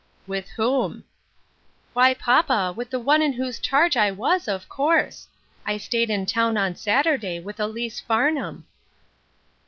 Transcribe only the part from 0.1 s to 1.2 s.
"With whom